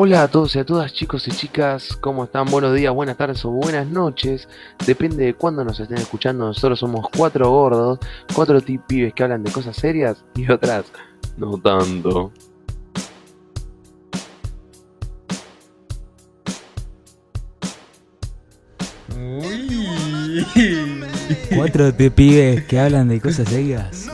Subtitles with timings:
[0.00, 2.46] Hola a todos y a todas chicos y chicas, ¿cómo están?
[2.46, 4.48] Buenos días, buenas tardes o buenas noches.
[4.86, 6.46] Depende de cuándo nos estén escuchando.
[6.46, 7.98] Nosotros somos cuatro gordos,
[8.32, 10.84] cuatro pibes que hablan de cosas serias y otras
[11.36, 12.30] no tanto.
[21.56, 24.06] Cuatro de pibes que hablan de cosas serias.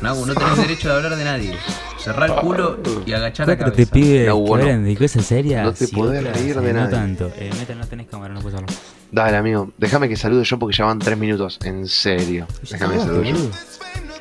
[0.00, 1.58] Nagu, no tenés derecho de hablar de nadie.
[2.02, 3.92] Cerrar el culo y agachar la cabeza.
[3.92, 4.64] pibes No, que bueno.
[4.64, 5.64] hablan de cosas serias.
[5.64, 7.30] No te y podés reír de eh, No tanto.
[7.36, 8.74] Eh, Meta, no tenés cámara, no puedes hablar.
[9.12, 12.46] Dale amigo, déjame que salude yo porque ya van tres minutos, en serio.
[12.70, 13.36] Déjame que salude yo.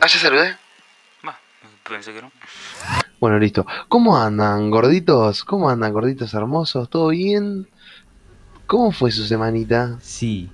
[0.02, 0.56] Ah, ya saludé.
[1.88, 2.32] pensé que no.
[3.20, 3.66] Bueno, listo.
[3.88, 5.44] ¿Cómo andan, gorditos?
[5.44, 6.90] ¿Cómo andan, gorditos hermosos?
[6.90, 7.68] ¿Todo bien?
[8.68, 9.98] ¿Cómo fue su semanita?
[10.02, 10.50] Sí,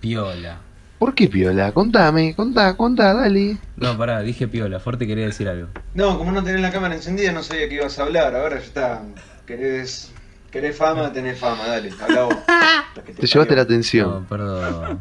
[0.00, 0.60] piola.
[1.02, 1.72] ¿Por qué piola?
[1.72, 3.56] Contame, contá, contá, dale.
[3.74, 4.78] No, pará, dije piola.
[4.78, 5.66] Fuerte quería decir algo.
[5.94, 8.36] No, como no tenés la cámara encendida, no sabía que ibas a hablar.
[8.36, 9.02] Ahora ya está.
[9.44, 10.12] Querés,
[10.52, 12.36] querés fama, tenés fama, dale, habla vos.
[13.18, 14.10] Te llevaste la atención.
[14.10, 15.00] No, perdón.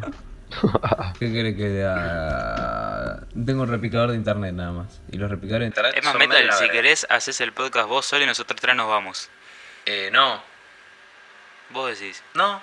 [1.19, 3.27] ¿Qué querés que diga?
[3.45, 5.01] Tengo un replicador de internet nada más.
[5.11, 5.93] Y los replicadores de internet.
[5.97, 8.89] Es más, son Metal, si querés, haces el podcast vos solo y nosotros tres nos
[8.89, 9.29] vamos.
[9.85, 10.41] Eh, no.
[11.69, 12.23] Vos decís.
[12.33, 12.59] No.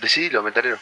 [0.00, 0.78] Decidilo, metalero.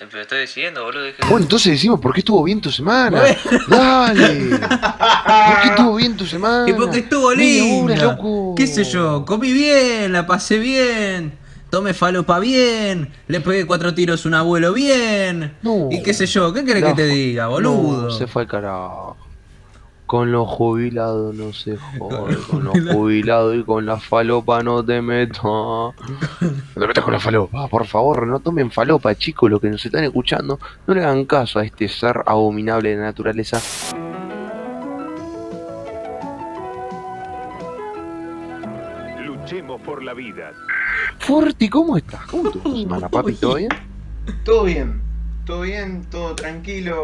[0.00, 1.04] Eh, Pero estoy decidiendo, boludo.
[1.28, 3.22] Bueno, entonces decimos por qué estuvo bien tu semana.
[3.68, 4.58] Dale.
[4.58, 6.68] ¿Por qué estuvo bien tu semana?
[6.68, 7.94] Y porque estuvo lindo.
[7.94, 8.54] loco.
[8.56, 9.24] ¿Qué sé yo?
[9.24, 11.32] Comí bien, la pasé bien.
[11.70, 13.12] Tomé falopa bien.
[13.28, 15.54] Le pegué cuatro tiros a un abuelo bien.
[15.62, 15.88] No.
[15.90, 18.02] Y qué sé yo, ¿qué querés que te diga, boludo?
[18.02, 19.16] No, se fue al carajo.
[20.14, 22.36] Con los jubilados no se jode.
[22.48, 25.42] Con los jubilados y con la falopa no te metas.
[25.42, 25.92] No
[26.72, 28.24] te metas con la falopa, por favor.
[28.24, 29.50] No tomen falopa, chicos.
[29.50, 33.02] Los que nos están escuchando, no le hagan caso a este ser abominable de la
[33.06, 33.60] naturaleza.
[39.26, 40.52] Luchemos por la vida.
[41.18, 42.24] Forti, ¿cómo estás?
[42.26, 43.32] ¿Cómo semana, papi?
[43.32, 43.70] ¿Todo bien?
[44.44, 45.02] Todo bien,
[45.44, 47.02] todo bien, todo tranquilo.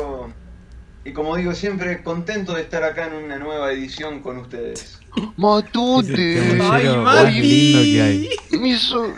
[1.05, 4.99] Y como digo siempre, contento de estar acá en una nueva edición con ustedes.
[5.37, 6.59] Matute.
[6.61, 8.28] Ay, Mati.
[8.61, 9.15] Me son...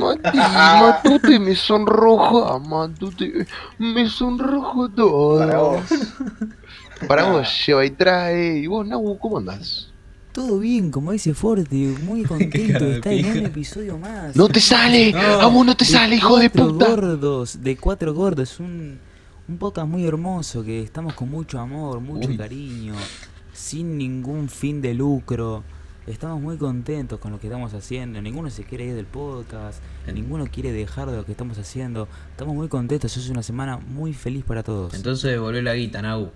[0.00, 3.46] Mati, Matute me sonroja, Matute,
[3.78, 5.38] me sonrojo todo.
[5.38, 5.82] Para vos.
[7.06, 8.58] Para vos, lleva y trae.
[8.58, 9.88] ¿Y vos, Nau, cómo andás?
[10.32, 14.36] Todo bien, como dice Forti, muy contento de estar en un episodio más.
[14.36, 15.12] ¡No te sale!
[15.12, 15.20] No.
[15.20, 16.88] ¡A vos no te sale, hijo de cuatro puta!
[16.88, 18.98] gordos, de cuatro gordos, un,
[19.48, 22.36] un podcast muy hermoso que estamos con mucho amor, mucho Uy.
[22.36, 22.94] cariño,
[23.52, 25.64] sin ningún fin de lucro.
[26.06, 28.20] Estamos muy contentos con lo que estamos haciendo.
[28.20, 29.82] Ninguno se quiere ir del podcast,
[30.12, 32.08] ninguno quiere dejar de lo que estamos haciendo.
[32.30, 33.14] Estamos muy contentos.
[33.16, 34.94] Es una semana muy feliz para todos.
[34.94, 36.30] Entonces devolvió la guita, Nagu.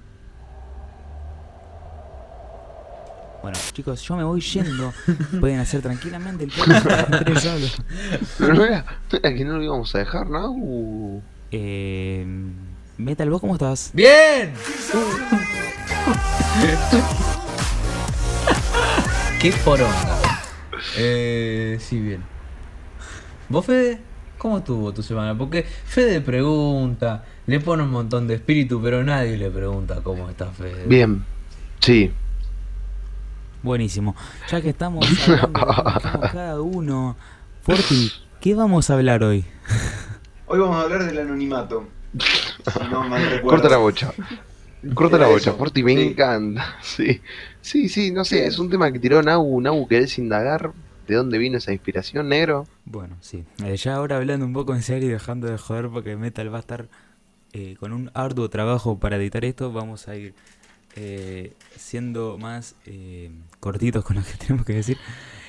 [3.43, 4.93] Bueno, chicos, yo me voy yendo.
[5.41, 6.87] Pueden hacer tranquilamente el podcast.
[8.39, 11.23] Pero no era, no era que no lo íbamos a dejar, Nau.
[11.51, 12.27] Eh,
[13.03, 13.91] Metal, ¿vos cómo estás?
[13.95, 14.55] ¡Bien!
[19.41, 20.41] ¡Qué poronga!
[20.97, 22.23] Eh, sí, bien.
[23.49, 24.01] ¿Vos, Fede?
[24.39, 25.37] ¿Cómo estuvo tu semana?
[25.37, 30.47] Porque Fede pregunta, le pone un montón de espíritu, pero nadie le pregunta cómo está
[30.47, 30.87] Fede.
[30.87, 31.25] Bien,
[31.81, 32.13] sí.
[33.65, 34.15] Buenísimo.
[34.49, 37.17] Ya que estamos hablando de cada uno.
[37.63, 39.45] Forti, ¿qué vamos a hablar hoy?
[40.47, 41.89] Hoy vamos a hablar del anonimato.
[42.71, 43.49] Si no mal recuerdo.
[43.49, 44.13] Corta la bocha.
[44.95, 46.03] Corta la bocha, Forti, me sí.
[46.09, 46.77] encanta.
[46.83, 47.21] Sí,
[47.61, 49.61] sí, sí, no sé, es un tema que tiró Nau.
[49.61, 50.73] Nau, ¿querés indagar
[51.07, 52.67] de dónde vino esa inspiración, negro?
[52.85, 53.45] Bueno, sí.
[53.65, 56.59] Eh, ya ahora hablando un poco en serio y dejando de joder porque Metal va
[56.59, 56.89] a estar
[57.53, 60.35] eh, con un arduo trabajo para editar esto, vamos a ir
[60.95, 63.31] eh, siendo más eh,
[63.61, 64.99] cortitos con lo que tenemos que decir.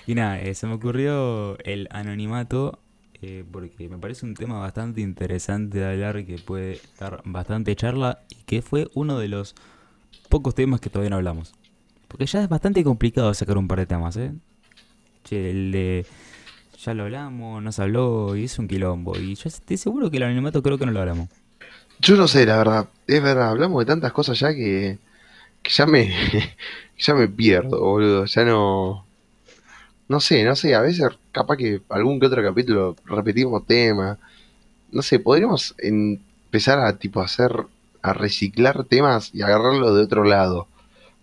[0.05, 2.79] Y nada, eh, se me ocurrió el anonimato
[3.25, 8.19] eh, porque me parece un tema bastante interesante de hablar que puede dar bastante charla
[8.29, 9.55] y que fue uno de los
[10.27, 11.53] pocos temas que todavía no hablamos.
[12.09, 14.33] Porque ya es bastante complicado sacar un par de temas, ¿eh?
[15.23, 16.05] Che, el de
[16.83, 19.17] ya lo hablamos, no se habló y es un quilombo.
[19.17, 21.29] Y yo estoy seguro que el anonimato creo que no lo hablamos.
[21.99, 22.89] Yo no sé, la verdad.
[23.07, 24.99] Es verdad, hablamos de tantas cosas ya que,
[25.61, 26.13] que ya me
[26.99, 28.25] ya me pierdo, boludo.
[28.25, 29.05] Ya no
[30.13, 34.19] no sé, no sé, a veces capaz que algún que otro capítulo repetimos temas.
[34.91, 37.51] No sé, podríamos empezar a tipo hacer
[38.03, 40.67] a reciclar temas y agarrarlos de otro lado.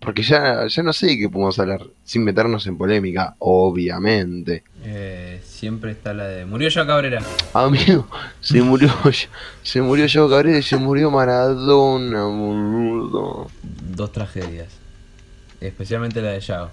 [0.01, 4.65] Porque ya, ya no sé de qué podemos hablar sin meternos en polémica, obviamente.
[4.83, 6.47] Eh, siempre está la de.
[6.47, 7.23] Murió ya Cabrera.
[7.53, 8.09] Amigo,
[8.41, 8.91] se murió,
[9.63, 13.51] se murió Joe Cabrera y se murió Maradona, boludo.
[13.63, 14.69] Dos tragedias.
[15.61, 16.71] Especialmente la de Yao.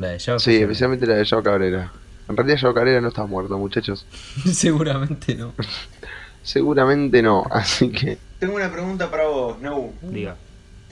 [0.00, 0.64] La de Yao Sí, Cabrera.
[0.64, 1.92] especialmente la de Yao Cabrera.
[2.28, 4.06] En realidad Yao Cabrera no está muerto, muchachos.
[4.52, 5.52] Seguramente no.
[6.42, 8.18] Seguramente no, así que...
[8.38, 9.92] Tengo una pregunta para vos, Nau.
[10.02, 10.36] Diga.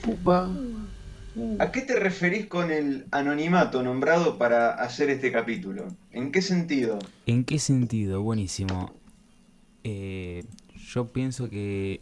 [0.05, 0.47] Upa.
[1.59, 5.87] ¿A qué te referís con el anonimato nombrado para hacer este capítulo?
[6.11, 6.99] ¿En qué sentido?
[7.25, 8.21] ¿En qué sentido?
[8.21, 8.93] Buenísimo.
[9.83, 10.43] Eh,
[10.93, 12.01] yo pienso que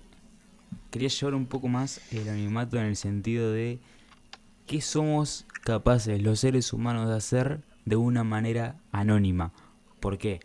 [0.91, 3.79] quería llevar un poco más el anonimato en el sentido de
[4.67, 9.53] qué somos capaces los seres humanos de hacer de una manera anónima.
[10.01, 10.41] ¿Por qué?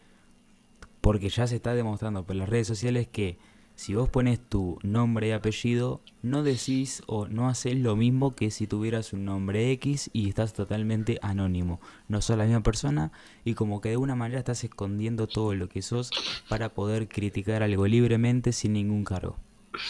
[1.01, 3.37] Porque ya se está demostrando por las redes sociales que
[3.75, 8.53] si vos pones tu nombre y apellido, no decís o no haces lo mismo que
[8.53, 11.81] si tuvieras un nombre X y estás totalmente anónimo.
[12.07, 13.11] No sos la misma persona
[13.45, 16.11] y como que de una manera estás escondiendo todo lo que sos
[16.49, 19.37] para poder criticar algo libremente sin ningún cargo.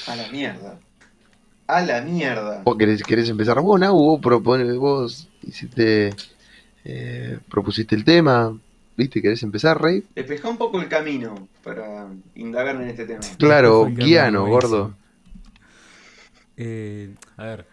[0.06, 0.80] A la mierda.
[1.66, 2.62] A la mierda.
[2.64, 3.60] ¿Vos querés, querés empezar?
[3.60, 6.14] Vos, Nau, vos, propone, vos hiciste,
[6.84, 8.58] eh, propusiste el tema,
[8.96, 9.22] ¿viste?
[9.22, 10.04] ¿Querés empezar, Rey?
[10.14, 13.20] Despejá un poco el camino para indagar en este tema.
[13.38, 14.94] Claro, guiano, gordo.
[16.56, 17.66] Eh, a ver.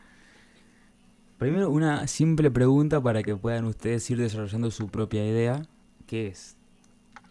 [1.38, 5.62] Primero una simple pregunta para que puedan ustedes ir desarrollando su propia idea,
[6.06, 6.58] que es,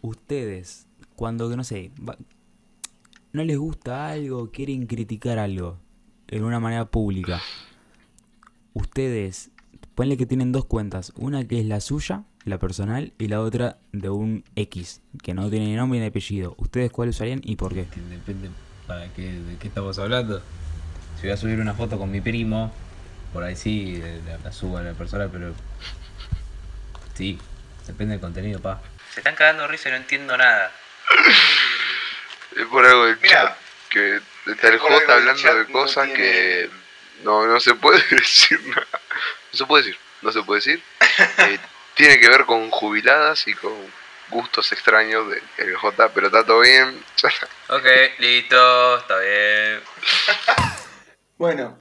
[0.00, 2.16] ustedes, cuando, no sé, va-
[3.32, 5.78] no les gusta algo, quieren criticar algo
[6.28, 7.40] en una manera pública,
[8.75, 9.50] ustedes,
[9.94, 13.78] ponle que tienen dos cuentas, una que es la suya, la personal, y la otra
[13.92, 16.54] de un X, que no tiene ni nombre ni apellido.
[16.58, 17.86] ¿Ustedes cuál usarían y por qué?
[18.10, 18.50] Depende
[18.86, 20.40] para qué, de qué estamos hablando.
[21.16, 22.72] Si voy a subir una foto con mi primo,
[23.32, 25.52] por ahí sí eh, la, la subo a la persona, pero.
[27.14, 27.38] Sí,
[27.86, 28.81] depende del contenido, pa.
[29.12, 30.70] Se están cagando de risa y no entiendo nada.
[32.56, 33.31] Es por algo del Mira.
[33.44, 33.56] chat,
[33.90, 34.20] que
[34.52, 36.70] está el J hablando chat de no cosas tiene- que
[37.24, 38.86] no, no se puede decir nada.
[39.52, 40.82] No se puede decir, no se puede decir.
[41.48, 41.58] Eh,
[41.94, 43.74] tiene que ver con jubiladas y con
[44.30, 47.02] gustos extraños del J, pero está todo bien.
[47.70, 47.84] Ok,
[48.18, 49.80] listo, está bien.
[51.36, 51.78] Bueno,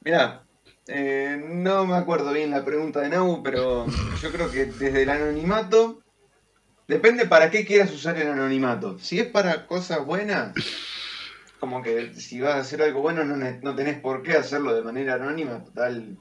[0.00, 0.42] mirá,
[0.86, 3.86] eh, no me acuerdo bien la pregunta de Nau, pero
[4.22, 6.00] yo creo que desde el anonimato,
[6.86, 8.98] depende para qué quieras usar el anonimato.
[8.98, 10.54] Si es para cosas buenas,
[11.60, 14.82] como que si vas a hacer algo bueno no, no tenés por qué hacerlo de
[14.82, 16.16] manera anónima, total,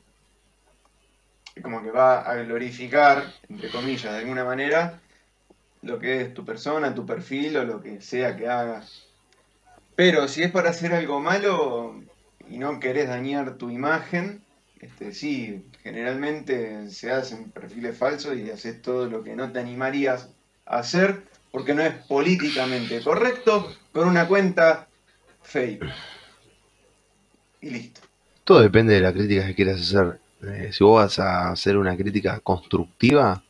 [1.62, 5.00] como que va a glorificar, entre comillas, de alguna manera,
[5.82, 9.08] lo que es tu persona, tu perfil o lo que sea que hagas.
[9.96, 12.02] Pero si es para hacer algo malo
[12.48, 14.44] y no querés dañar tu imagen,
[14.80, 20.30] este, sí, generalmente se hacen perfiles falsos y haces todo lo que no te animarías
[20.66, 24.88] a hacer porque no es políticamente correcto con una cuenta
[27.62, 28.02] Y listo.
[28.44, 30.20] Todo depende de la crítica que quieras hacer.
[30.44, 33.44] Eh, si vos vas a hacer una crítica constructiva,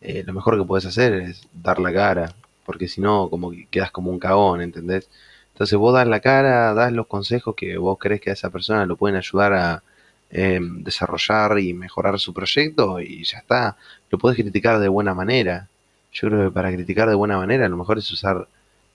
[0.00, 2.34] eh, lo mejor que puedes hacer es dar la cara,
[2.64, 5.08] porque si no, como que quedas como un cagón, ¿entendés?
[5.52, 8.86] Entonces vos das la cara, das los consejos que vos crees que a esa persona
[8.86, 9.82] lo pueden ayudar a
[10.30, 13.76] eh, desarrollar y mejorar su proyecto y ya está.
[14.10, 15.68] Lo puedes criticar de buena manera.
[16.12, 18.48] Yo creo que para criticar de buena manera lo mejor es usar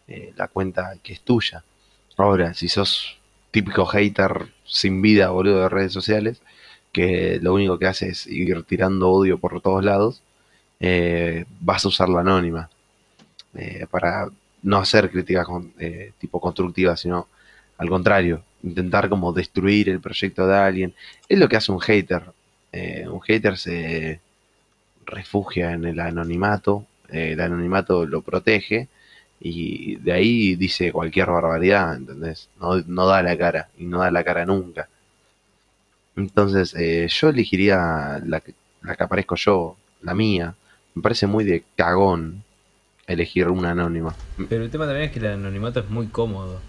[0.07, 1.63] eh, la cuenta que es tuya.
[2.17, 3.17] Ahora, si sos
[3.51, 6.41] típico hater sin vida, boludo, de redes sociales,
[6.91, 10.23] que lo único que hace es ir tirando odio por todos lados,
[10.79, 12.69] eh, vas a usar la anónima
[13.55, 14.29] eh, para
[14.63, 17.27] no hacer críticas con- eh, tipo constructivas, sino
[17.77, 20.95] al contrario, intentar como destruir el proyecto de alguien.
[21.29, 22.23] Es lo que hace un hater.
[22.73, 24.21] Eh, un hater se
[25.05, 28.87] refugia en el anonimato, eh, el anonimato lo protege
[29.39, 32.49] y de ahí dice cualquier barbaridad, ¿entendés?
[32.59, 34.87] No, no da la cara y no da la cara nunca.
[36.15, 40.55] Entonces, eh, yo elegiría la, que- la que aparezco yo, la mía.
[40.95, 42.43] Me parece muy de cagón
[43.05, 44.15] elegir una anónima.
[44.49, 46.59] Pero el tema también es que el anonimato es muy cómodo.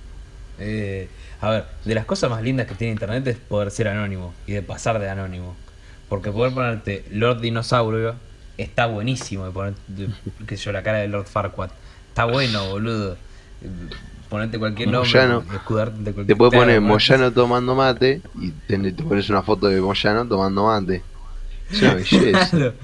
[0.58, 1.08] Eh,
[1.40, 4.52] a ver, de las cosas más lindas que tiene internet es poder ser anónimo y
[4.52, 5.56] de pasar de anónimo.
[6.08, 8.16] Porque poder ponerte Lord Dinosaurio
[8.56, 9.46] está buenísimo.
[9.46, 9.74] De poner,
[10.46, 11.70] qué yo, la cara de Lord Farquaad.
[12.18, 13.16] Está bueno, boludo.
[14.28, 15.44] Ponerte cualquier nombre, Moyano.
[15.54, 19.68] escudarte de cualquier Te puedes poner Moyano tomando mate y te, te pones una foto
[19.68, 21.04] de Moyano tomando mate.
[21.70, 22.48] Es una belleza.
[22.50, 22.74] Claro.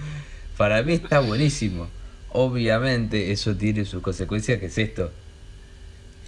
[0.56, 1.88] Para mí está buenísimo.
[2.30, 5.10] Obviamente eso tiene sus consecuencias, que es esto.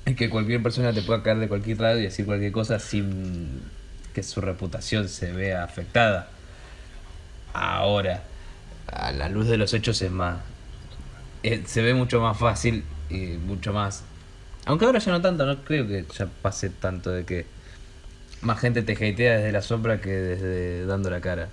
[0.04, 3.60] Es que cualquier persona te pueda caer de cualquier lado y decir cualquier cosa sin
[4.14, 6.28] que su reputación se vea afectada.
[7.52, 8.24] Ahora,
[8.88, 10.38] a la luz de los hechos es más...
[11.44, 14.04] eh, se ve mucho más fácil y mucho más...
[14.64, 17.46] Aunque ahora ya no tanto, no creo que ya pase tanto de que
[18.42, 21.48] más gente te hatea desde la sombra que desde dando la cara.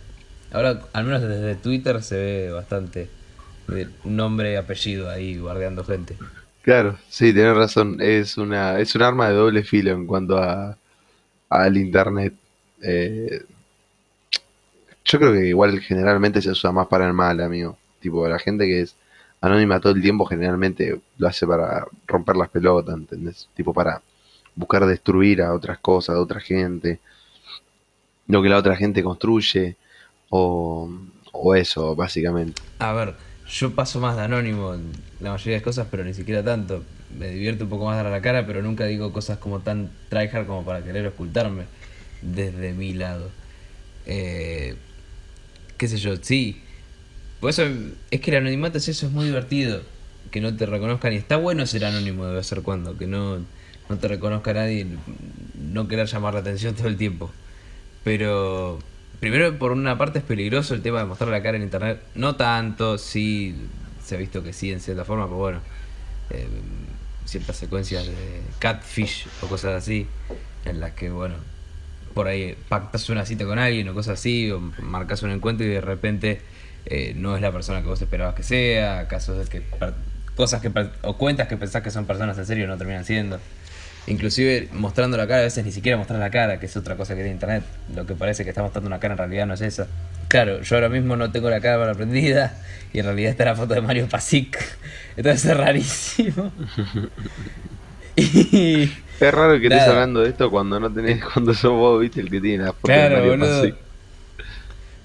[0.51, 3.09] Ahora, al menos desde Twitter se ve bastante
[4.03, 6.17] nombre y apellido ahí guardeando gente.
[6.63, 7.97] Claro, sí, tienes razón.
[7.99, 10.77] Es una, es un arma de doble filo en cuanto a
[11.49, 12.33] al internet.
[12.81, 13.43] Eh,
[15.05, 17.77] yo creo que igual generalmente se usa más para el mal, amigo.
[17.99, 18.95] Tipo, la gente que es
[19.43, 23.49] anónima todo el tiempo generalmente lo hace para romper las pelotas, ¿entendés?
[23.53, 24.01] Tipo, para
[24.55, 26.99] buscar destruir a otras cosas, a otra gente,
[28.27, 29.75] lo que la otra gente construye,
[30.29, 30.89] o,
[31.33, 32.61] o eso, básicamente.
[32.79, 33.15] A ver,
[33.49, 36.83] yo paso más de anónimo en la mayoría de las cosas, pero ni siquiera tanto.
[37.19, 39.91] Me divierto un poco más dar a la cara, pero nunca digo cosas como tan
[40.09, 41.65] tryhard como para querer ocultarme
[42.21, 43.29] desde mi lado.
[44.05, 44.75] Eh,
[45.77, 46.63] qué sé yo, sí.
[47.43, 47.63] Por eso
[48.09, 49.81] es que el anonimato es eso, es muy divertido.
[50.31, 53.39] Que no te reconozcan y está bueno ser anónimo de vez cuando, que no,
[53.89, 54.87] no te reconozca nadie,
[55.61, 57.29] no querer llamar la atención todo el tiempo.
[58.05, 58.79] Pero
[59.19, 62.01] primero por una parte es peligroso el tema de mostrar la cara en internet.
[62.15, 63.53] No tanto, sí
[64.01, 65.59] se ha visto que sí en cierta forma, pero bueno.
[66.29, 66.47] eh,
[67.25, 70.07] ciertas secuencias de catfish o cosas así,
[70.63, 71.35] en las que, bueno,
[72.13, 75.69] por ahí pactas una cita con alguien o cosas así, o marcas un encuentro y
[75.71, 76.52] de repente
[76.85, 79.63] eh, no es la persona que vos esperabas que sea, casos de que
[80.35, 80.71] cosas que
[81.03, 83.39] o cuentas que pensás que son personas en serio no terminan siendo.
[84.05, 87.13] Inclusive mostrando la cara, a veces ni siquiera mostrar la cara, que es otra cosa
[87.13, 87.63] que tiene internet.
[87.95, 89.87] Lo que parece que está mostrando una cara en realidad no es esa.
[90.27, 92.57] Claro, yo ahora mismo no tengo la cámara prendida
[92.91, 94.57] y en realidad está la foto de Mario Pasic.
[95.15, 96.51] Entonces es rarísimo.
[98.15, 98.83] Y
[99.19, 102.29] Es raro que estés hablando de esto cuando no tenés, cuando sos vos, viste, el
[102.29, 103.61] que tiene la foto de Claro, Mario boludo.
[103.61, 103.75] Pasic.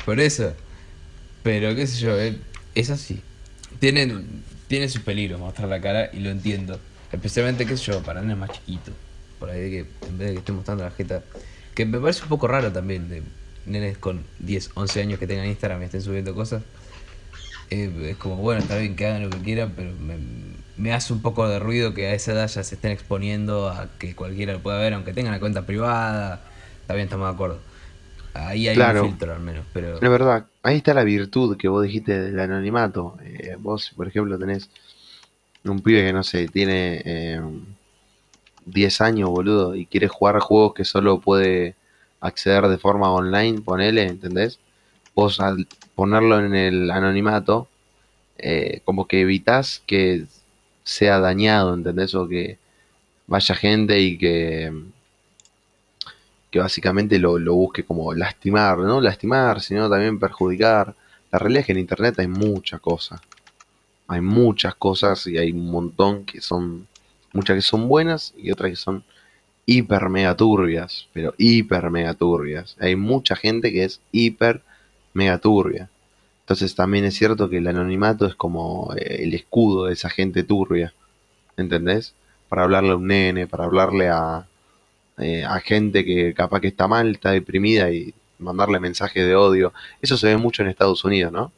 [0.05, 0.53] Por eso.
[1.43, 2.39] Pero qué sé yo, eh,
[2.75, 3.21] es así.
[3.81, 6.79] Tienen, tiene sus peligros mostrar la cara y lo entiendo.
[7.13, 8.95] Especialmente, qué sé yo, para nenes más chiquitos.
[9.39, 9.79] Por ahí que
[10.09, 11.23] en vez de que esté mostrando la jeta.
[11.75, 13.23] Que me parece un poco raro también de
[13.67, 16.63] nenes con 10, 11 años que tengan Instagram y estén subiendo cosas.
[17.71, 20.17] Eh, es como, bueno, está bien que hagan lo que quieran, pero me,
[20.77, 23.89] me hace un poco de ruido que a esa edad ya se estén exponiendo a
[23.99, 26.43] que cualquiera lo pueda ver, aunque tengan la cuenta privada.
[26.89, 27.61] Bien, estamos de acuerdo.
[28.47, 29.03] Ahí hay Claro.
[29.05, 29.95] un filtro al menos, pero...
[29.95, 33.17] Es verdad, ahí está la virtud que vos dijiste del anonimato.
[33.25, 34.71] Eh, vos, por ejemplo, tenés
[35.65, 37.41] un pibe que no sé, tiene eh,
[38.67, 41.75] 10 años, boludo, y quiere jugar juegos que solo puede
[42.21, 44.59] acceder de forma online, ponele, ¿entendés?
[45.15, 47.69] Vos al ponerlo en el anonimato,
[48.39, 50.25] eh, como que evitás que
[50.85, 52.15] sea dañado, ¿entendés?
[52.15, 52.59] O que
[53.27, 54.73] vaya gente y que
[56.51, 60.95] que básicamente lo, lo busque como lastimar, no lastimar, sino también perjudicar.
[61.31, 63.21] La realidad es que en internet hay muchas cosas.
[64.07, 66.87] Hay muchas cosas y hay un montón que son,
[67.33, 69.05] muchas que son buenas y otras que son
[69.67, 72.75] hiper mega turbias, pero hiper mega turbias.
[72.81, 74.63] Hay mucha gente que es hiper
[75.13, 75.91] mega turbia.
[76.41, 80.43] Entonces también es cierto que el anonimato es como eh, el escudo de esa gente
[80.43, 80.95] turbia.
[81.59, 82.15] ¿Entendés?
[82.49, 84.47] Para hablarle a un nene, para hablarle a,
[85.19, 89.73] eh, a gente que capaz que está mal, está deprimida y mandarle mensajes de odio.
[90.01, 91.53] Eso se ve mucho en Estados Unidos, ¿no?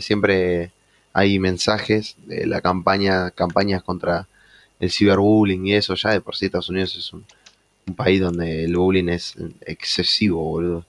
[0.00, 0.70] Siempre
[1.12, 4.28] hay mensajes de la campaña, campañas contra
[4.78, 5.94] el ciberbullying y eso.
[5.94, 7.24] Ya de por sí Estados Unidos es un,
[7.86, 9.34] un país donde el bullying es
[9.66, 10.86] excesivo, boludo.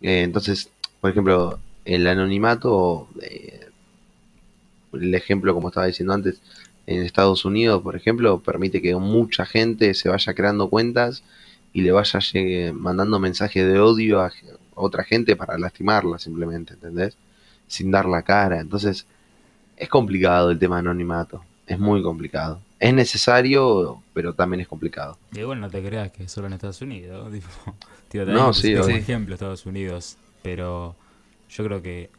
[0.00, 3.68] Eh, entonces, por ejemplo, el anonimato, eh,
[4.92, 6.40] el ejemplo como estaba diciendo antes,
[6.86, 11.22] en Estados Unidos, por ejemplo, permite que mucha gente se vaya creando cuentas
[11.72, 14.32] y le vaya llegue- mandando mensajes de odio a
[14.74, 17.16] otra gente para lastimarla simplemente, ¿entendés?
[17.66, 18.60] Sin dar la cara.
[18.60, 19.06] Entonces,
[19.76, 21.42] es complicado el tema anonimato.
[21.66, 22.60] Es muy complicado.
[22.80, 25.16] Es necesario, pero también es complicado.
[25.32, 27.32] Y igual no te creas que es solo en Estados Unidos.
[27.32, 27.48] Tipo,
[28.08, 28.96] tío, también No, sí, obvio.
[28.96, 30.16] ejemplo Estados Unidos.
[30.42, 30.96] Pero
[31.48, 32.10] yo creo que.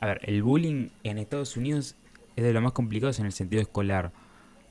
[0.00, 1.94] A ver, el bullying en Estados Unidos
[2.36, 4.12] es de lo más complicado en el sentido escolar.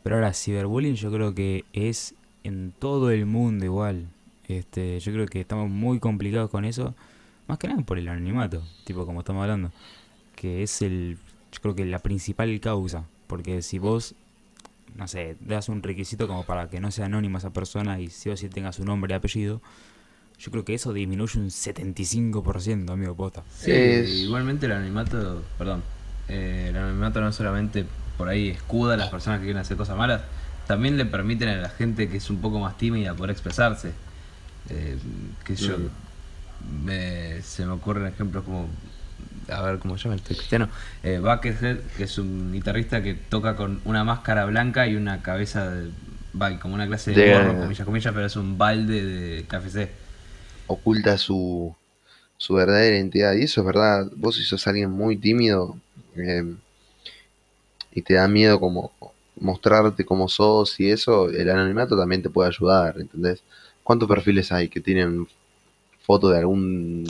[0.04, 4.08] Pero ahora, ciberbullying yo creo que es en todo el mundo igual.
[4.48, 6.96] Este, yo creo que estamos muy complicados con eso.
[7.48, 9.72] Más que nada por el anonimato, tipo como estamos hablando.
[10.36, 11.18] Que es el.
[11.52, 13.06] Yo creo que la principal causa.
[13.28, 14.16] Porque si vos
[14.96, 18.30] no sé, das un requisito como para que no sea anónima esa persona y sí
[18.30, 19.62] o sí tenga su nombre y apellido,
[20.38, 23.44] yo creo que eso disminuye un 75%, amigo pota.
[23.58, 25.82] Sí, Es- igualmente el anonimato, perdón,
[26.28, 27.86] eh, el anonimato no solamente
[28.18, 30.22] por ahí escuda a las personas que quieren hacer cosas malas,
[30.68, 33.94] también le permiten a la gente que es un poco más tímida poder expresarse.
[34.70, 34.98] Eh,
[35.46, 35.78] que yo,
[36.84, 38.70] me- se me ocurren ejemplos como,
[39.50, 40.70] a ver cómo se llama este cristiano,
[41.04, 45.70] eh, Buckethead, que es un guitarrista que toca con una máscara blanca y una cabeza
[45.70, 45.92] de,
[46.62, 49.90] como una clase de De- gorro, comillas, comillas, pero es un balde de KFC.
[50.68, 51.76] Oculta su,
[52.38, 53.34] su verdadera identidad.
[53.34, 55.78] Y eso es verdad, vos si sos alguien muy tímido
[56.16, 56.56] eh,
[57.94, 58.92] y te da miedo como
[59.40, 63.44] mostrarte como sos y eso, el anonimato también te puede ayudar, ¿entendés?
[63.84, 65.28] ¿Cuántos perfiles hay que tienen
[66.02, 67.06] foto de algún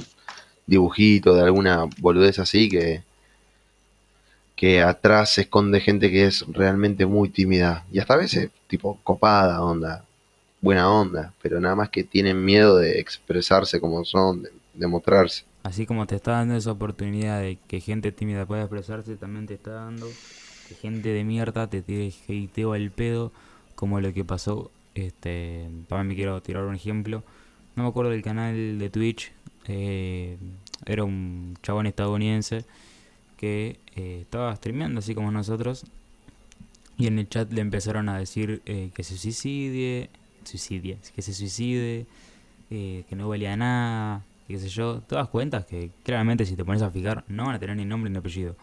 [0.65, 3.03] dibujito, de alguna boludez así que
[4.61, 8.99] que atrás se esconde gente que es realmente muy tímida y hasta a veces tipo
[9.03, 10.05] copada onda,
[10.61, 15.45] buena onda, pero nada más que tienen miedo de expresarse como son, de mostrarse.
[15.63, 19.53] Así como te está dando esa oportunidad de que gente tímida pueda expresarse, también te
[19.55, 20.07] está dando
[20.67, 23.31] que gente de mierda te tire hateo al pedo,
[23.75, 27.23] como lo que pasó, este, también me quiero tirar un ejemplo,
[27.75, 29.31] no me acuerdo del canal de Twitch,
[29.67, 30.37] eh,
[30.85, 32.65] era un chabón estadounidense
[33.37, 35.85] que eh, estaba streameando así como nosotros
[36.97, 40.09] y en el chat le empezaron a decir eh, que se suicide,
[40.43, 42.05] suicide, que se suicide,
[42.69, 45.01] eh, que no valía nada, qué sé yo.
[45.07, 48.09] Todas cuentas que claramente si te pones a fijar no van a tener ni nombre
[48.09, 48.55] ni apellido.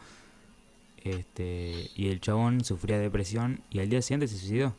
[1.05, 4.75] Este, y el chabón sufría depresión y al día siguiente se suicidó.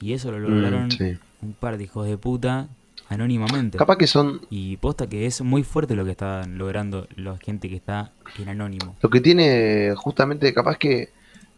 [0.00, 1.18] Y eso lo lograron Mm, sí.
[1.42, 2.68] un par de hijos de puta
[3.08, 3.78] anónimamente.
[3.78, 7.68] Capaz que son Y posta que es muy fuerte lo que están logrando la gente
[7.68, 8.96] que está en anónimo.
[9.00, 11.10] Lo que tiene justamente, capaz que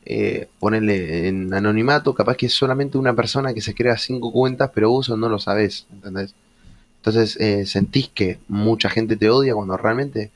[0.04, 4.70] eh, ponerle en anonimato, capaz que es solamente una persona que se crea cinco cuentas,
[4.74, 6.34] pero vos no lo sabés, ¿entendés?
[6.98, 10.30] Entonces eh, sentís que mucha gente te odia cuando realmente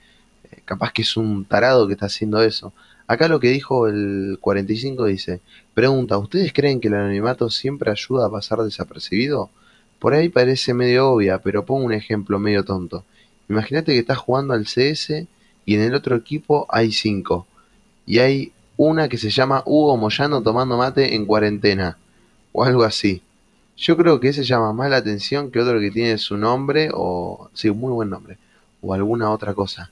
[0.50, 2.72] eh, capaz que es un tarado que está haciendo eso.
[3.06, 5.40] Acá lo que dijo el 45 dice,
[5.74, 9.50] pregunta, ¿ustedes creen que el anonimato siempre ayuda a pasar desapercibido?
[9.98, 13.04] Por ahí parece medio obvia, pero pongo un ejemplo medio tonto.
[13.48, 15.26] Imagínate que estás jugando al CS
[15.66, 17.46] y en el otro equipo hay cinco.
[18.06, 21.98] Y hay una que se llama Hugo Moyano tomando mate en cuarentena.
[22.52, 23.22] O algo así.
[23.76, 27.50] Yo creo que ese llama más la atención que otro que tiene su nombre o...
[27.54, 28.38] Sí, un muy buen nombre.
[28.80, 29.90] O alguna otra cosa.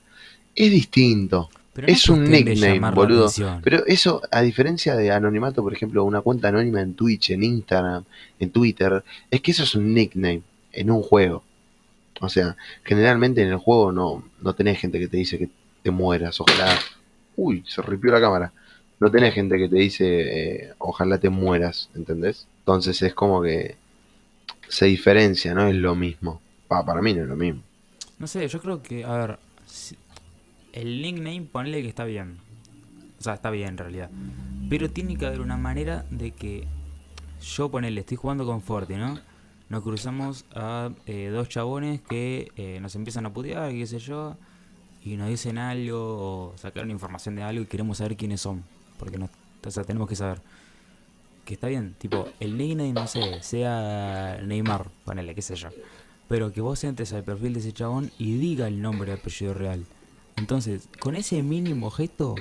[0.55, 1.49] Es distinto.
[1.73, 3.29] Pero no Es un nickname, boludo.
[3.63, 8.03] Pero eso, a diferencia de anonimato, por ejemplo, una cuenta anónima en Twitch, en Instagram,
[8.39, 10.41] en Twitter, es que eso es un nickname
[10.73, 11.43] en un juego.
[12.19, 15.49] O sea, generalmente en el juego no, no tenés gente que te dice que
[15.81, 16.77] te mueras, ojalá.
[17.35, 18.51] Uy, se ripió la cámara.
[18.99, 22.47] No tenés gente que te dice eh, ojalá te mueras, ¿entendés?
[22.61, 23.75] Entonces es como que
[24.69, 26.41] se diferencia, no es lo mismo.
[26.67, 27.61] Pa, para mí no es lo mismo.
[28.19, 29.97] No sé, yo creo que, a ver, si-
[30.73, 32.37] el nickname ponele que está bien.
[33.19, 34.09] O sea, está bien en realidad.
[34.69, 36.65] Pero tiene que haber una manera de que
[37.41, 39.19] yo ponele, estoy jugando con Forti, ¿no?
[39.69, 44.37] Nos cruzamos a eh, dos chabones que eh, nos empiezan a putear, qué sé yo,
[45.03, 45.97] y nos dicen algo
[46.51, 48.63] o sacaron información de algo y queremos saber quiénes son.
[48.99, 49.29] Porque nos,
[49.65, 50.39] o sea, tenemos que saber.
[51.45, 55.69] Que está bien, tipo, el nickname, no sé, sea Neymar, ponele, qué sé yo.
[56.27, 59.53] Pero que vos entres al perfil de ese chabón y diga el nombre y apellido
[59.53, 59.85] real.
[60.37, 62.35] Entonces, con ese mínimo gesto,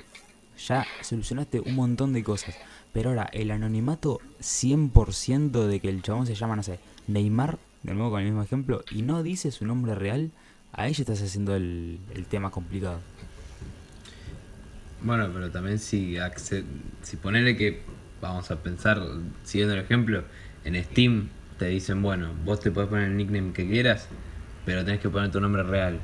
[0.66, 2.54] ya solucionaste un montón de cosas.
[2.92, 7.94] Pero ahora, el anonimato 100% de que el chabón se llama, no sé, Neymar, de
[7.94, 10.30] nuevo con el mismo ejemplo, y no dice su nombre real,
[10.72, 13.00] ahí ya estás haciendo el, el tema complicado.
[15.02, 16.16] Bueno, pero también si,
[17.02, 17.80] si ponerle que,
[18.20, 19.00] vamos a pensar,
[19.44, 20.24] siguiendo el ejemplo,
[20.64, 21.28] en Steam
[21.58, 24.08] te dicen, bueno, vos te podés poner el nickname que quieras,
[24.64, 25.98] pero tenés que poner tu nombre real.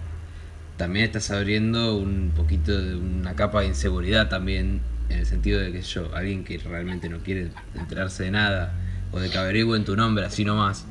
[0.77, 5.73] También estás abriendo un poquito de una capa de inseguridad también, en el sentido de
[5.73, 8.75] que yo, alguien que realmente no quiere enterarse de nada,
[9.13, 10.87] o de que averigüen tu nombre así nomás,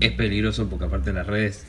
[0.00, 1.66] es peligroso porque aparte en las redes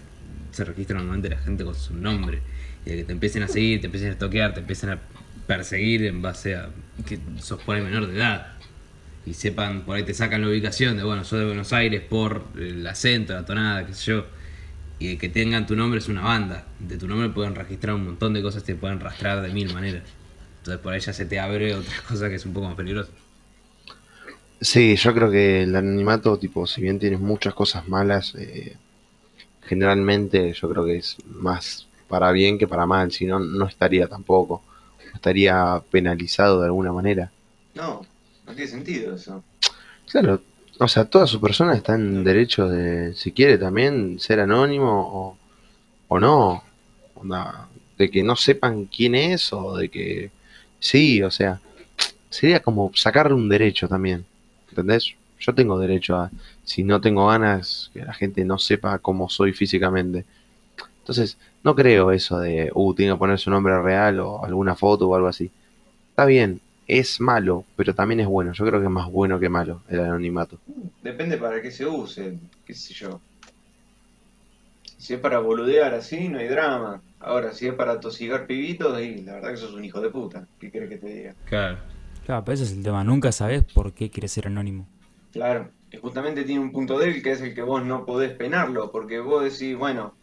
[0.51, 2.41] se registra normalmente la gente con su nombre.
[2.85, 4.99] Y de que te empiecen a seguir, te empiecen a toquear, te empiecen a
[5.45, 6.69] perseguir en base a
[7.05, 8.56] que sos por ahí menor de edad.
[9.27, 12.45] Y sepan, por ahí te sacan la ubicación de, bueno, soy de Buenos Aires por
[12.57, 14.25] el acento, la tonada, qué sé yo.
[14.99, 16.65] Y de que tengan tu nombre es una banda.
[16.79, 20.03] De tu nombre pueden registrar un montón de cosas, te pueden rastrear de mil maneras.
[20.59, 23.11] Entonces por ahí ya se te abre otra cosa que es un poco más peligrosa.
[24.61, 28.77] Sí, yo creo que el anonimato, tipo, si bien tienes muchas cosas malas, eh,
[29.61, 34.07] generalmente yo creo que es más para bien que para mal, si no, no estaría
[34.07, 34.61] tampoco,
[35.05, 37.29] no estaría penalizado de alguna manera.
[37.75, 38.05] No,
[38.47, 39.43] no tiene sentido eso.
[40.09, 40.41] Claro,
[40.79, 45.37] o sea, toda su persona está en derecho de, si quiere también, ser anónimo o,
[46.07, 46.63] o no,
[47.97, 50.31] de que no sepan quién es o de que
[50.79, 51.59] sí, o sea,
[52.29, 54.25] sería como sacarle un derecho también,
[54.69, 55.15] ¿entendés?
[55.39, 56.31] Yo tengo derecho a,
[56.63, 60.25] si no tengo ganas, que la gente no sepa cómo soy físicamente.
[60.99, 65.07] Entonces, no creo eso de, uh, tiene que poner su nombre real o alguna foto
[65.07, 65.49] o algo así.
[66.09, 68.53] Está bien, es malo, pero también es bueno.
[68.53, 70.59] Yo creo que es más bueno que malo el anonimato.
[71.03, 73.19] Depende para qué se use, qué sé yo.
[74.97, 77.01] Si es para boludear así, no hay drama.
[77.19, 80.47] Ahora, si es para tosigar pibitos, y la verdad que sos un hijo de puta.
[80.59, 81.35] ¿Qué querés que te diga?
[81.45, 81.77] Claro.
[82.25, 83.05] Claro, pero ese es el tema.
[83.05, 84.85] Nunca sabes por qué quieres ser anónimo.
[85.31, 88.91] Claro, y justamente tiene un punto débil que es el que vos no podés penarlo,
[88.91, 90.13] porque vos decís, bueno,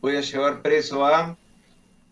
[0.00, 1.36] voy a llevar preso a,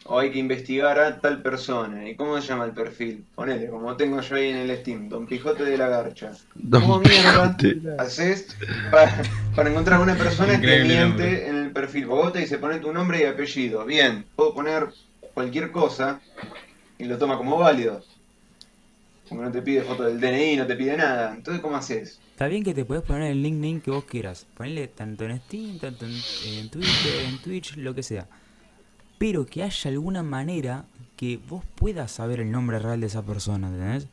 [0.04, 2.08] o hay que investigar a tal persona.
[2.08, 3.24] ¿Y cómo se llama el perfil?
[3.34, 6.32] Ponele, como tengo yo ahí en el Steam, Don Quijote de la Garcha.
[6.54, 7.56] Don ¿Cómo mierda
[7.98, 8.56] haces
[8.90, 9.22] para,
[9.54, 11.48] para encontrar una persona que miente nombre.
[11.48, 12.06] en el perfil?
[12.06, 13.84] Vos te dice, pone tu nombre y apellido.
[13.84, 14.88] Bien, puedo poner
[15.34, 16.20] cualquier cosa
[16.98, 18.02] y lo toma como válido.
[19.28, 21.32] Como no te pide foto del DNI, no te pide nada.
[21.34, 22.20] Entonces, ¿cómo haces?
[22.32, 24.46] Está bien que te puedes poner el nickname que vos quieras.
[24.56, 28.26] Ponle tanto en Steam, tanto en, en Twitter, en Twitch, lo que sea.
[29.22, 30.85] Pero que haya alguna manera
[31.16, 34.08] que vos puedas saber el nombre real de esa persona, ¿entendés?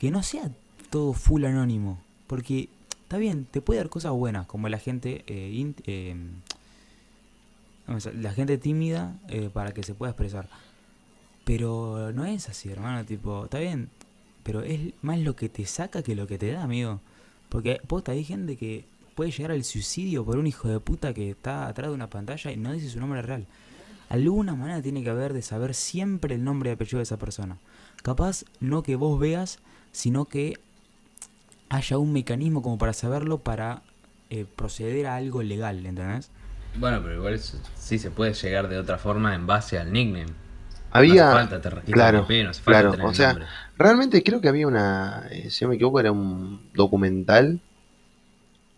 [0.00, 0.50] Que no sea
[0.90, 2.00] todo full anónimo.
[2.26, 2.68] Porque
[3.02, 6.16] está bien, te puede dar cosas buenas, como la gente eh, int- eh,
[8.20, 10.48] la gente tímida eh, para que se pueda expresar.
[11.44, 13.88] Pero no es así, hermano, tipo, está bien,
[14.42, 17.00] pero es más lo que te saca que lo que te da, amigo.
[17.48, 21.30] Porque posta, hay gente que puede llegar al suicidio por un hijo de puta que
[21.30, 23.46] está atrás de una pantalla y no dice su nombre real.
[24.08, 27.58] Alguna manera tiene que haber de saber siempre el nombre y apellido de esa persona.
[28.02, 29.58] Capaz no que vos veas,
[29.92, 30.54] sino que
[31.70, 33.82] haya un mecanismo como para saberlo para
[34.30, 36.30] eh, proceder a algo legal, ¿entendés?
[36.74, 40.34] Bueno, pero igual eso sí se puede llegar de otra forma en base al nickname.
[40.90, 41.14] Había.
[41.14, 42.90] No hace falta te claro, IP, no hace falta claro.
[42.90, 43.46] tener O sea, nombre.
[43.76, 45.26] realmente creo que había una.
[45.30, 47.60] eh, si no me equivoco, era un documental.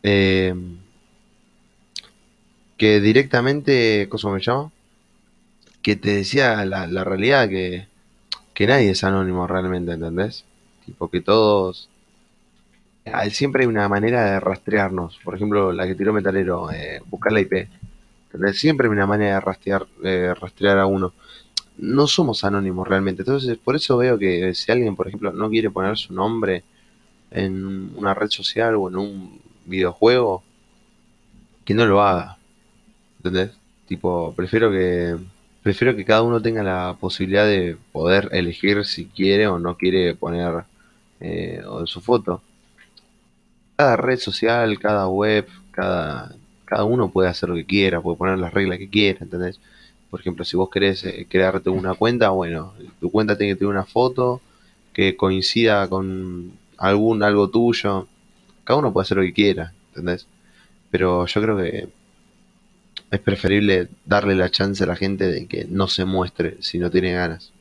[0.02, 0.54] eh,
[2.76, 4.08] que directamente.
[4.08, 4.72] ¿Cómo me llama?
[5.82, 7.88] Que te decía la, la realidad que.
[8.54, 10.44] Que nadie es anónimo realmente, ¿entendés?
[10.84, 11.88] Tipo que todos.
[13.30, 15.18] Siempre hay una manera de rastrearnos.
[15.24, 17.68] Por ejemplo, la que tiró Metalero, eh, buscar la IP.
[18.26, 18.58] ¿entendés?
[18.58, 21.12] Siempre hay una manera de rastrear, eh, rastrear a uno
[21.80, 23.22] no somos anónimos realmente.
[23.22, 26.62] Entonces, por eso veo que si alguien, por ejemplo, no quiere poner su nombre
[27.30, 30.42] en una red social o en un videojuego,
[31.64, 32.38] que no lo haga.
[33.18, 33.52] ¿Entendés?
[33.86, 35.16] Tipo, prefiero que
[35.62, 40.14] prefiero que cada uno tenga la posibilidad de poder elegir si quiere o no quiere
[40.14, 40.64] poner
[41.20, 42.42] eh, su foto.
[43.76, 48.38] Cada red social, cada web, cada, cada uno puede hacer lo que quiera, puede poner
[48.38, 49.60] las reglas que quiera, ¿entendés?
[50.10, 53.70] Por ejemplo, si vos querés eh, crearte una cuenta, bueno, tu cuenta tiene que tener
[53.72, 54.40] una foto
[54.92, 58.08] que coincida con algún algo tuyo.
[58.64, 60.26] Cada uno puede hacer lo que quiera, ¿entendés?
[60.90, 61.88] Pero yo creo que
[63.10, 66.90] es preferible darle la chance a la gente de que no se muestre si no
[66.90, 67.52] tiene ganas.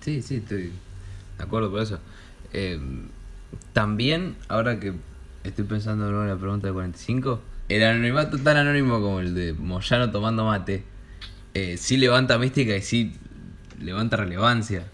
[0.00, 0.72] Sí, sí, estoy
[1.38, 1.98] de acuerdo por eso.
[2.52, 2.78] Eh,
[3.72, 4.94] también, ahora que
[5.44, 10.10] estoy pensando en la pregunta de 45, el anonimato tan anónimo como el de Moyano
[10.10, 10.84] tomando mate,
[11.54, 13.12] eh, sí levanta mística y sí
[13.80, 14.84] levanta relevancia.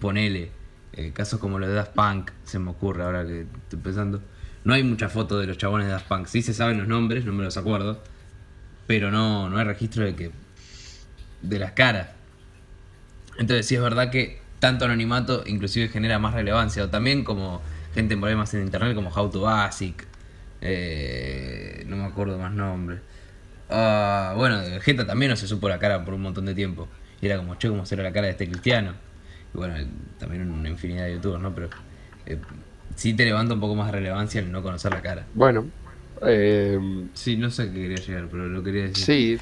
[0.00, 0.50] Ponele,
[0.92, 4.22] eh, casos como los de Daft Punk, se me ocurre ahora que estoy pensando.
[4.64, 7.24] No hay muchas fotos de los chabones de Daft Punk, sí se saben los nombres,
[7.24, 8.00] no me los acuerdo,
[8.86, 10.30] pero no, no hay registro de que
[11.42, 12.08] de las caras.
[13.38, 16.84] Entonces sí es verdad que tanto anonimato inclusive genera más relevancia.
[16.84, 17.60] O también como
[17.94, 20.06] gente en problemas en internet como How to Basic.
[20.60, 23.00] eh, no me acuerdo más nombres.
[23.68, 26.88] Ah, bueno, de Vegeta también no se supo la cara por un montón de tiempo.
[27.20, 28.94] Y era como, che, ¿cómo será la cara de este cristiano?
[29.54, 29.86] Y bueno, eh,
[30.18, 31.54] también una infinidad de youtubers, ¿no?
[31.54, 31.70] Pero
[32.26, 32.38] eh,
[32.94, 35.24] sí te levanta un poco más de relevancia el no conocer la cara.
[35.34, 35.66] Bueno,
[36.26, 36.78] eh,
[37.14, 39.04] Sí, no sé a qué quería llegar, pero lo quería decir.
[39.04, 39.38] sí.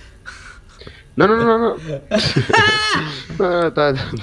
[1.16, 1.58] No, no, no, no.
[1.58, 1.76] No,
[3.38, 4.14] no, está, está-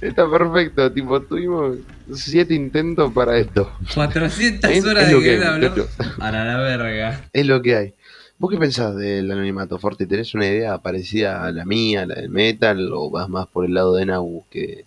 [0.00, 0.90] está perfecto.
[0.90, 1.76] Tipo, tuvimos
[2.12, 3.70] siete intentos para esto.
[3.94, 5.70] 400 Es- horas es de que que él hay, habló.
[5.70, 5.90] muchachos.
[6.18, 7.20] A la verga.
[7.32, 7.94] Es lo que hay.
[8.38, 10.06] ¿Vos qué pensás del anonimato, Forte?
[10.06, 13.74] ¿Tenés una idea parecida a la mía, la del metal, o vas más por el
[13.74, 14.84] lado de Nau, que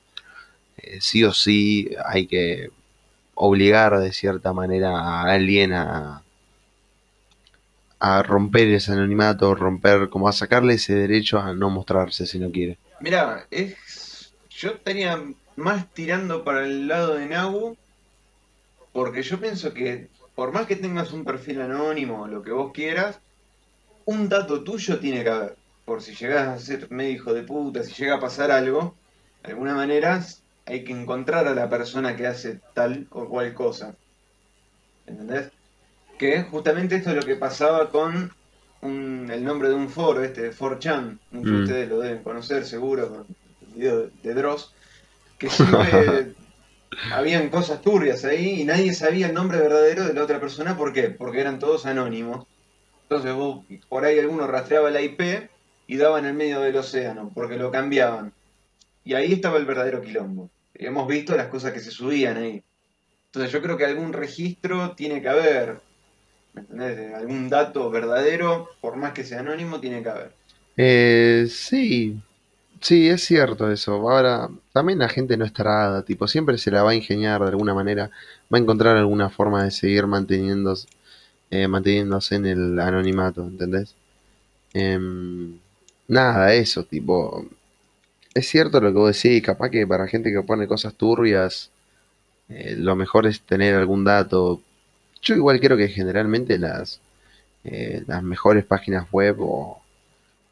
[0.79, 2.69] eh, sí o sí hay que
[3.35, 6.21] obligar de cierta manera a alguien a,
[7.99, 12.51] a romper ese anonimato, romper, como a sacarle ese derecho a no mostrarse si no
[12.51, 12.77] quiere?
[12.99, 14.33] Mirá, es.
[14.49, 15.23] Yo estaría
[15.55, 17.77] más tirando para el lado de Nagu,
[18.91, 23.19] porque yo pienso que por más que tengas un perfil anónimo lo que vos quieras,
[24.05, 25.55] un dato tuyo tiene que haber.
[25.83, 28.95] Por si llegás a ser medio hijo de puta, si llega a pasar algo,
[29.43, 30.23] de alguna manera
[30.65, 33.95] hay que encontrar a la persona que hace tal o cual cosa.
[35.07, 35.49] ¿Entendés?
[36.17, 38.31] Que justamente esto es lo que pasaba con
[38.81, 41.63] un- el nombre de un foro, este de 4chan, muchos de Mm.
[41.63, 43.25] ustedes lo deben conocer seguro, con
[43.61, 44.73] el video de, de Dross,
[45.37, 46.33] que siempre
[47.13, 50.93] habían cosas turbias ahí y nadie sabía el nombre verdadero de la otra persona, ¿por
[50.93, 51.09] qué?
[51.09, 52.45] Porque eran todos anónimos.
[53.03, 55.49] Entonces vos, por ahí alguno rastreaba la IP
[55.87, 58.33] y daba en el medio del océano, porque lo cambiaban.
[59.03, 60.49] Y ahí estaba el verdadero quilombo.
[60.73, 62.61] Y hemos visto las cosas que se subían ahí.
[63.27, 65.77] Entonces yo creo que algún registro tiene que haber.
[66.57, 67.13] ¿Me entendés?
[67.13, 70.31] Algún dato verdadero, por más que sea anónimo, tiene que haber.
[70.75, 72.19] Eh, sí,
[72.81, 73.93] sí, es cierto eso.
[73.93, 77.49] Ahora, también la gente no es tarada, tipo, siempre se la va a ingeniar de
[77.49, 78.09] alguna manera,
[78.51, 80.87] va a encontrar alguna forma de seguir manteniéndose,
[81.51, 83.95] eh, manteniéndose en el anonimato, ¿entendés?
[84.73, 85.59] Em,
[86.07, 87.45] nada, eso, tipo,
[88.33, 91.71] es cierto lo que vos decís, capaz que para gente que pone cosas turbias,
[92.49, 94.61] eh, lo mejor es tener algún dato.
[95.27, 97.01] Yo igual creo que generalmente las,
[97.65, 99.81] eh, las mejores páginas web o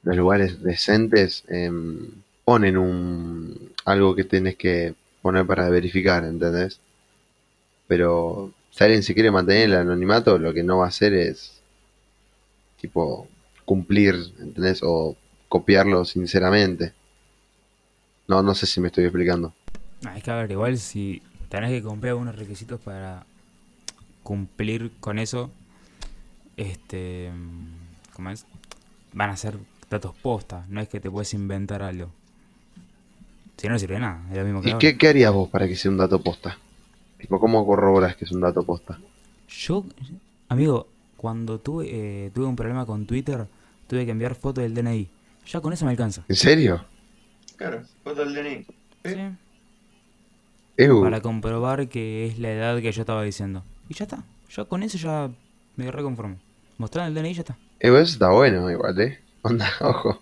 [0.03, 2.09] los lugares decentes em,
[2.43, 6.81] ponen un algo que tenés que poner para verificar, ¿entendés?
[7.87, 11.61] Pero si alguien se quiere mantener el anonimato, lo que no va a hacer es
[12.81, 13.29] tipo
[13.63, 14.81] cumplir, ¿entendés?
[14.83, 15.15] O
[15.47, 16.91] copiarlo sinceramente.
[18.27, 19.53] No, no sé si me estoy explicando.
[20.03, 23.25] Ah, es que a ver, igual si tenés que cumplir algunos requisitos para
[24.25, 25.51] cumplir con eso,
[26.57, 27.31] este,
[28.13, 28.47] ¿cómo es?
[29.13, 29.55] Van a ser
[29.87, 32.09] datos posta, no es que te puedes inventar algo.
[33.55, 34.79] Si no, no sirve de nada, es lo mismo que ¿Y ahora.
[34.79, 36.57] qué, qué harías vos para que sea un dato posta?
[37.19, 38.99] Tipo, ¿cómo corroboras que es un dato posta?
[39.47, 39.85] Yo,
[40.49, 41.85] amigo, cuando tuve,
[42.25, 43.45] eh, tuve un problema con Twitter,
[43.87, 45.07] tuve que enviar foto del DNI.
[45.45, 46.25] Ya con eso me alcanza.
[46.27, 46.83] ¿En serio?
[47.57, 48.65] Claro, foto del DNI.
[49.05, 49.15] ¿Sí?
[50.77, 50.87] Sí.
[51.03, 53.63] Para comprobar que es la edad que yo estaba diciendo.
[53.89, 54.23] Y ya está.
[54.49, 55.29] Ya con eso ya
[55.75, 56.37] me reconformo.
[56.77, 57.57] Mostrar el DNI y ya está.
[57.79, 59.19] eu, eso está bueno igual, ¿eh?
[59.43, 60.19] Onda, ojo.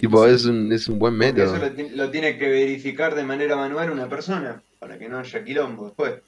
[0.00, 1.44] Tipo, es un, es un buen Porque método.
[1.44, 5.18] eso lo, ti- lo tiene que verificar de manera manual una persona, para que no
[5.18, 6.22] haya quilombo después.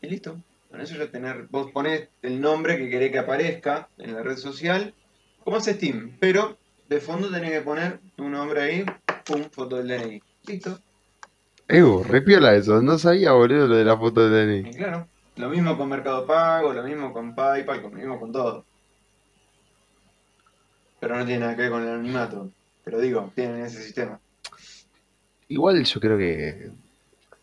[0.00, 0.40] Y listo.
[0.70, 4.36] Con eso ya tener, vos ponés el nombre que querés que aparezca en la red
[4.36, 4.94] social,
[5.38, 8.84] como hace Steam, pero de fondo tenés que poner tu nombre ahí,
[9.24, 10.22] pum, foto del DNI.
[10.46, 10.78] Listo.
[11.68, 12.80] Eu, repiola eso.
[12.82, 14.76] No sabía, boludo, lo de la foto de Y DNI.
[14.76, 18.64] claro, lo mismo con Mercado Pago, lo mismo con PayPal, lo mismo con todo.
[21.00, 22.50] Pero no tiene nada que ver con el anonimato.
[22.84, 24.20] Pero digo, tienen ese sistema.
[25.48, 26.70] Igual yo creo que,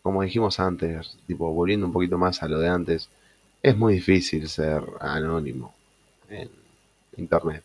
[0.02, 3.08] como dijimos antes, tipo, volviendo un poquito más a lo de antes,
[3.62, 5.74] es muy difícil ser anónimo
[6.28, 6.50] en
[7.16, 7.62] internet,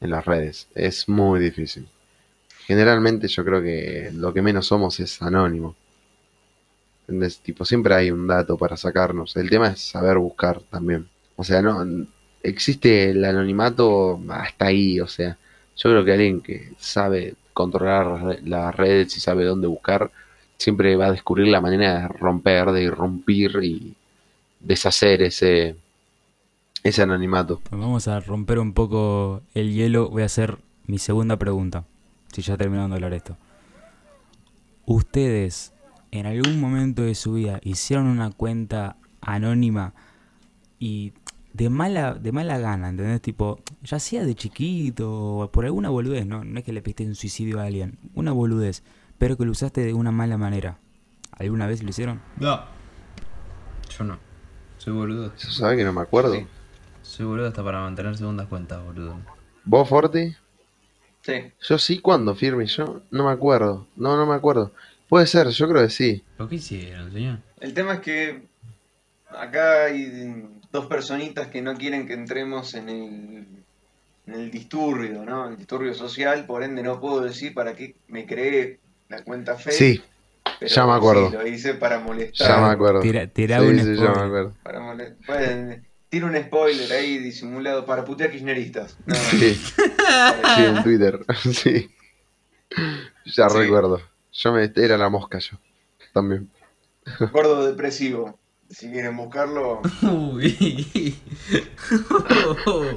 [0.00, 0.68] en las redes.
[0.74, 1.88] Es muy difícil.
[2.66, 5.76] Generalmente yo creo que lo que menos somos es anónimo.
[7.08, 7.38] ¿Entendés?
[7.40, 9.34] Tipo, siempre hay un dato para sacarnos.
[9.36, 11.08] El tema es saber buscar también.
[11.36, 11.82] O sea, no
[12.42, 15.00] existe el anonimato hasta ahí.
[15.00, 15.38] O sea,
[15.76, 20.10] yo creo que alguien que sabe controlar las re- las redes y sabe dónde buscar,
[20.58, 23.94] siempre va a descubrir la manera de romper, de irrumpir y
[24.60, 25.76] deshacer ese,
[26.82, 27.60] ese anonimato.
[27.70, 30.10] Pues vamos a romper un poco el hielo.
[30.10, 31.84] Voy a hacer mi segunda pregunta.
[32.32, 33.36] Si ya terminando de hablar esto.
[34.84, 35.72] ¿Ustedes
[36.10, 39.94] en algún momento de su vida hicieron una cuenta anónima
[40.78, 41.12] y
[41.52, 43.20] de mala, de mala gana, ¿entendés?
[43.20, 46.44] Tipo, ya sea de chiquito o por alguna boludez, ¿no?
[46.44, 48.82] No es que le pediste un suicidio a alguien, una boludez,
[49.18, 50.78] pero que lo usaste de una mala manera.
[51.32, 52.20] ¿Alguna vez lo hicieron?
[52.38, 52.60] No.
[53.96, 54.18] Yo no.
[54.78, 55.32] Soy boludo.
[55.36, 56.34] Eso sabe que no me acuerdo.
[56.34, 56.46] Sí.
[57.02, 59.16] Soy boludo hasta para mantener segundas cuentas, boludo.
[59.64, 60.34] ¿Vos, Forti?
[61.22, 61.52] Sí.
[61.60, 62.66] Yo sí, ¿cuándo, Firme?
[62.66, 63.86] Yo no me acuerdo.
[63.96, 64.72] No, no me acuerdo.
[65.08, 66.24] Puede ser, yo creo que sí.
[66.36, 67.38] ¿Pero qué hicieron, señor?
[67.60, 68.42] El tema es que
[69.30, 73.46] acá hay dos personitas que no quieren que entremos en el,
[74.26, 75.48] en el disturbio, ¿no?
[75.48, 79.72] El disturbio social, por ende no puedo decir para qué me creé la cuenta fake.
[79.74, 80.02] Sí,
[80.60, 81.30] pero ya me acuerdo.
[81.30, 82.48] sí, lo hice para molestar.
[82.48, 83.00] ya me acuerdo.
[83.00, 84.24] Tira, tira Sí, un sí, ya me spoiler.
[84.26, 84.54] acuerdo.
[84.62, 85.80] Para molestar.
[86.10, 88.96] Tiro un spoiler ahí disimulado para putear kirchneristas.
[89.06, 89.54] No, Sí,
[90.56, 91.20] sí, en Twitter.
[91.52, 91.90] Sí.
[93.26, 93.58] Ya Sí.
[93.58, 94.00] recuerdo.
[94.32, 95.58] Yo me era la mosca yo.
[96.12, 96.50] También.
[97.32, 98.38] gordo depresivo.
[98.70, 101.16] Si quieren buscarlo, Uy.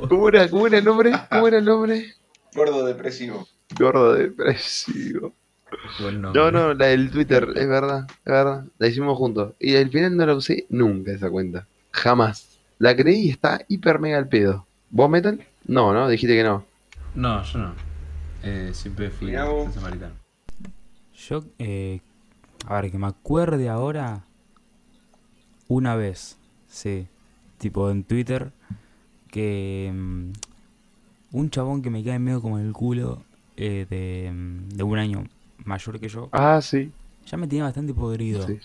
[0.10, 1.13] ¿Cómo era, cómo era el nombre?
[1.30, 2.13] ¿Cómo era el nombre?
[2.54, 3.48] gordo depresivo.
[3.80, 5.34] Gordo depresivo.
[6.02, 8.65] Buen No, no, la del Twitter, es verdad, es verdad.
[8.78, 9.54] La hicimos juntos.
[9.60, 11.65] Y al final no la usé nunca esa cuenta.
[11.91, 12.60] Jamás.
[12.78, 14.65] La creí y está hiper mega al pedo.
[14.89, 15.46] ¿Vos metal?
[15.65, 16.65] No, no, dijiste que no.
[17.15, 17.74] No, yo no.
[18.44, 20.21] Eh, siempre fui samaritano.
[21.30, 22.02] Yo, eh,
[22.68, 24.26] a ver, que me acuerde ahora,
[25.68, 27.08] una vez, sí,
[27.58, 28.52] tipo en Twitter,
[29.32, 30.32] que mm,
[31.32, 33.24] un chabón que me cae medio como el culo
[33.58, 35.24] eh, de, mm, de un año
[35.66, 36.92] mayor que yo, Ah, sí.
[37.26, 38.60] ya me tenía bastante podrido, sí.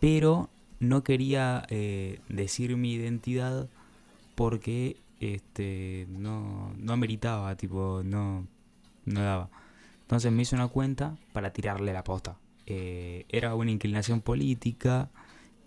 [0.00, 0.48] pero
[0.80, 3.68] no quería eh, decir mi identidad
[4.34, 8.46] porque este, no, no ameritaba, tipo, no,
[9.06, 9.50] no daba.
[10.10, 12.36] Entonces me hice una cuenta para tirarle la posta.
[12.66, 15.08] Eh, era una inclinación política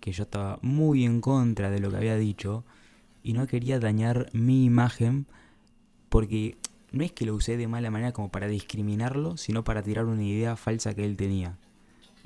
[0.00, 2.62] que yo estaba muy en contra de lo que había dicho
[3.22, 5.24] y no quería dañar mi imagen
[6.10, 6.58] porque
[6.92, 10.22] no es que lo usé de mala manera como para discriminarlo, sino para tirar una
[10.22, 11.56] idea falsa que él tenía.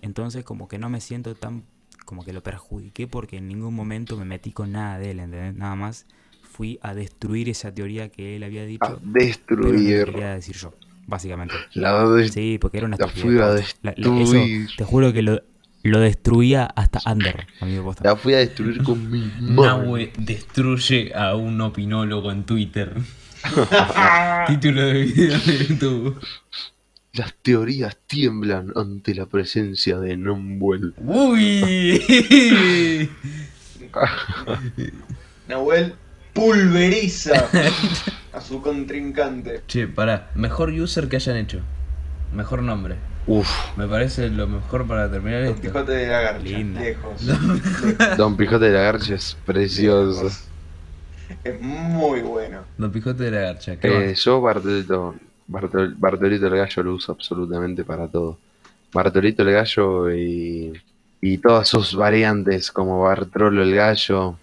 [0.02, 1.62] Entonces como que no me siento tan
[2.04, 5.54] como que lo perjudiqué porque en ningún momento me metí con nada de él, ¿entendés?
[5.54, 6.04] Nada más
[6.42, 8.84] fui a destruir esa teoría que él había dicho.
[8.84, 8.98] A
[9.46, 10.04] pero no lo destruir.
[10.06, 10.74] quería decir yo,
[11.08, 11.54] básicamente.
[11.74, 13.78] La de Sí, porque era una La estupidez, fui a posta.
[13.82, 14.68] La- la- eso, destruir.
[14.76, 15.42] te juro que lo,
[15.82, 18.04] lo destruía hasta Under, amigo posta.
[18.04, 19.78] La fui a destruir con mi mano.
[19.82, 22.92] Nahue destruye a un opinólogo en Twitter.
[24.46, 26.20] Título de video de YouTube.
[27.14, 30.94] Las teorías tiemblan ante la presencia de Nombuel.
[30.98, 32.00] ¡Uy!
[35.48, 35.94] Nahuel
[36.32, 37.48] pulveriza
[38.32, 39.62] a su contrincante.
[39.66, 40.30] Che, pará.
[40.34, 41.60] Mejor user que hayan hecho.
[42.32, 42.96] Mejor nombre.
[43.26, 45.62] Uf, Me parece lo mejor para terminar Don esto.
[45.62, 46.42] Quijote de la Garcha.
[46.44, 46.80] Linda.
[46.80, 47.26] Lejos.
[48.16, 50.24] Don Pijote de la Garcha es precioso.
[50.24, 50.44] Lejos.
[51.44, 52.60] Es muy bueno.
[52.78, 53.76] Don Pijote de la Garcha.
[53.76, 55.14] ¿qué Eh, yo Bartolito,
[55.50, 58.38] Bartol- Bartolito el Gallo lo uso absolutamente para todo.
[58.94, 60.72] Bartolito el Gallo y,
[61.20, 64.38] y todas sus variantes como Bartolo el Gallo,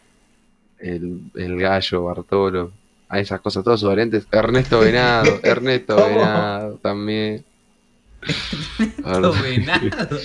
[0.80, 2.72] el, el Gallo, Bartolo,
[3.10, 4.28] a esas cosas, todas sus variantes.
[4.32, 6.08] Ernesto Venado, Ernesto ¿Cómo?
[6.08, 7.44] Venado también.
[9.04, 9.88] Todo venado.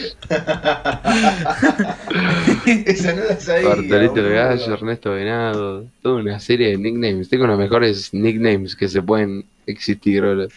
[2.86, 3.68] Esa no la sabía.
[3.68, 4.32] Bartolito el.
[4.32, 7.28] Gallo, Ernesto Venado, toda una serie de nicknames.
[7.28, 10.24] Tengo los mejores nicknames que se pueden existir.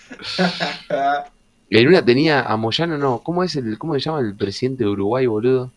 [1.70, 4.92] En una tenía a Moyano, no, ¿cómo es el, cómo se llama el presidente de
[4.92, 5.72] Uruguay, boludo?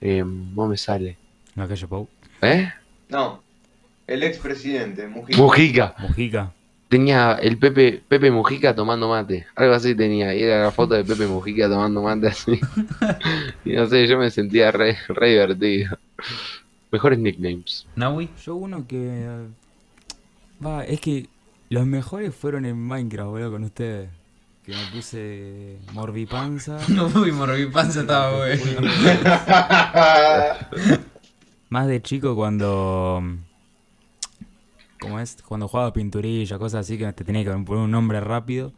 [0.00, 1.18] Eh, no me sale.
[1.54, 2.08] No, que yo, Pau.
[2.40, 2.72] ¿Eh?
[3.10, 3.42] No,
[4.06, 5.38] el expresidente, Mujica.
[5.38, 5.94] Mujica.
[5.98, 6.52] Mujica.
[6.88, 9.46] Tenía el Pepe, Pepe Mujica tomando mate.
[9.56, 10.34] Algo así tenía.
[10.34, 12.60] Y era la foto de Pepe Mujica tomando mate así.
[13.64, 15.98] y no sé, yo me sentía re, re divertido.
[16.92, 17.86] Mejores nicknames.
[17.96, 18.30] Nahui.
[18.44, 19.46] Yo uno que...
[20.64, 21.28] Va, es que
[21.68, 24.08] los mejores fueron en Minecraft, boludo, con ustedes.
[24.64, 26.78] Que me puse Morbipanza.
[27.16, 28.88] Uy, Morbi Panza estaba bueno.
[31.68, 33.22] Más de chico cuando...
[35.06, 35.36] ¿Cómo es?
[35.46, 38.72] Cuando jugaba pinturilla, cosas así que te tenía que poner un nombre rápido.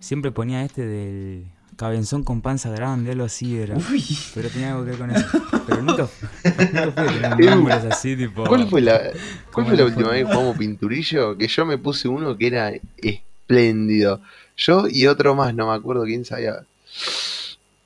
[0.00, 3.76] Siempre ponía este del cabezón con panza grande, algo así era.
[3.76, 4.04] Uy.
[4.34, 5.26] Pero tenía algo que ver con eso.
[5.66, 6.08] Pero nunca,
[6.42, 8.44] nunca fue tener nombres así, tipo...
[8.44, 9.12] ¿Cuál fue la, cuál
[9.52, 11.38] Como fue la la última vez que jugamos pinturillo?
[11.38, 14.20] Que yo me puse uno que era espléndido.
[14.56, 16.64] Yo y otro más, no me acuerdo quién sabía.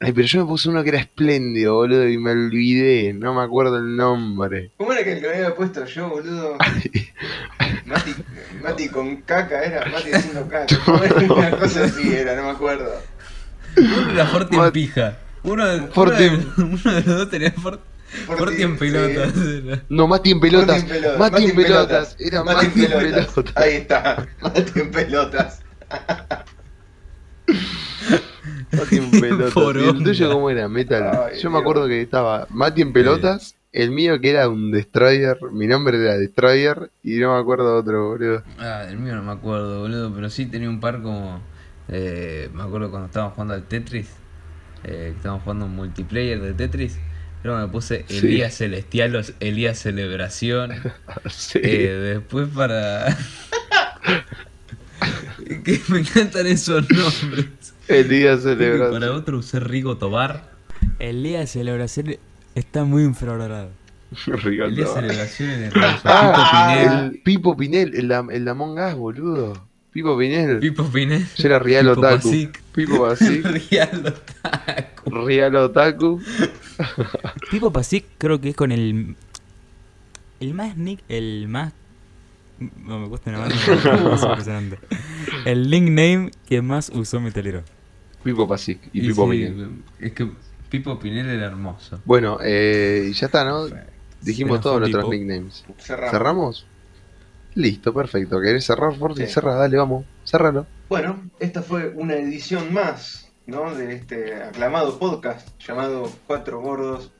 [0.00, 3.14] Ay, pero yo me puse uno que era espléndido, boludo, y me olvidé.
[3.14, 4.72] No me acuerdo el nombre.
[4.76, 6.58] ¿Cómo era que el que me había puesto yo, boludo?
[7.86, 8.14] Mati,
[8.62, 10.76] Mati con caca era, Mati haciendo caca.
[11.34, 12.90] Una cosa así era, no me acuerdo.
[13.76, 15.18] Uno era Forti en pija.
[15.42, 17.80] Uno, de- Forti uno, de, uno de los dos tenía Fort-
[18.26, 19.32] Forti en pelotas.
[19.88, 20.82] No, Mati en pelotas.
[20.84, 21.18] Mati en pelotas.
[21.18, 22.16] Mati en pelotas.
[22.18, 23.26] Era Mati Mati en en pelotas.
[23.32, 23.56] pelotas.
[23.56, 25.60] Ahí está, Mati en pelotas.
[28.72, 29.50] Mati en pelotas.
[29.50, 29.90] ¿Y Poronga.
[29.90, 30.68] el tuyo cómo era?
[30.68, 31.02] Metal.
[31.04, 31.60] Ay, Yo me Dios.
[31.62, 33.56] acuerdo que estaba Mati en pelotas.
[33.72, 35.36] El mío que era un Destroyer.
[35.52, 36.90] Mi nombre era Destroyer.
[37.02, 38.42] Y no me acuerdo otro, boludo.
[38.58, 41.42] Ah, el mío no me acuerdo, boludo, pero sí tenía un par como...
[41.88, 44.08] eh, me acuerdo cuando estábamos jugando al Tetris,
[44.84, 46.98] eh, que estábamos jugando un multiplayer de Tetris,
[47.42, 48.18] pero me puse Sí.
[48.18, 50.70] Elías Celestialos, Elías Celebración,
[51.28, 51.58] Sí.
[51.62, 53.16] eh, después para...
[55.64, 57.73] que me encantan esos nombres.
[57.88, 59.02] El día Y para celebración.
[59.16, 60.50] otro usé Rigo Tobar,
[60.98, 62.16] El día de celebración
[62.54, 63.70] está muy infravalorado.
[64.26, 64.64] Rigoberto.
[64.74, 65.72] Elías Celebración en el
[66.04, 66.46] Ah, Pipo
[66.86, 69.66] Pinel, el Pipo Pinel, el, de- el Among Us, boludo.
[69.92, 70.58] Pipo Pinel.
[70.60, 72.28] Pipo Pinel, Yo era Real Pipo Otaku.
[72.28, 72.62] Pasic.
[72.72, 73.44] Pipo Pasic.
[73.70, 75.10] Real Otaku.
[75.10, 76.20] Real Otaku.
[77.50, 79.16] Pipo Pasic creo que es con el...
[80.40, 81.00] El más nick...
[81.08, 81.72] El más...
[82.58, 83.30] No, me cuesta
[84.14, 84.78] es impresionante.
[85.44, 87.62] El nickname que más usó Metalero.
[88.24, 89.82] Pipo Pasic y, Y Pipo sí, Pinel.
[90.00, 90.30] Es que
[90.70, 92.00] Pipo Pinel era hermoso.
[92.04, 93.66] Bueno, eh, ya está, ¿no?
[94.22, 95.64] Dijimos todos nuestros nicknames.
[95.78, 96.10] Cerramos.
[96.10, 96.66] ¿Cerramos?
[97.54, 98.40] Listo, perfecto.
[98.40, 99.26] ¿Querés cerrar, Forti?
[99.26, 99.32] Sí.
[99.32, 100.04] Cerra, dale, vamos.
[100.24, 100.66] Cerralo.
[100.88, 103.72] Bueno, esta fue una edición más, ¿no?
[103.74, 107.12] De este aclamado podcast llamado Cuatro Gordos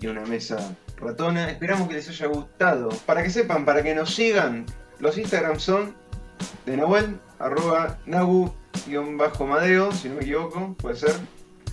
[0.00, 1.50] y una Mesa Ratona.
[1.50, 2.90] Esperamos que les haya gustado.
[3.06, 4.66] Para que sepan, para que nos sigan,
[5.00, 5.96] los Instagram son
[6.66, 11.14] de Nahuel, arroba Nagu-Madeo, si no me equivoco, puede ser.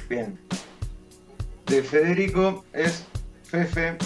[0.10, 0.40] Bien.
[1.66, 3.06] De Federico es
[3.44, 3.98] Fefe